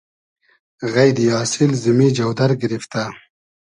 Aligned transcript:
غݷدی 0.91 1.25
آسیل 1.41 1.71
زیمی 1.81 2.07
جۆدئر 2.17 2.51
گیریفتۂ 2.59 3.03